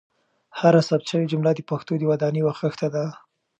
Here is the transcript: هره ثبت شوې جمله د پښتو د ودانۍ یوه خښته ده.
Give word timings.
هره 0.59 0.81
ثبت 0.89 1.05
شوې 1.11 1.25
جمله 1.31 1.51
د 1.55 1.59
پښتو 1.69 1.93
د 1.97 2.03
ودانۍ 2.11 2.39
یوه 2.41 2.53
خښته 2.59 2.87
ده. 2.95 3.05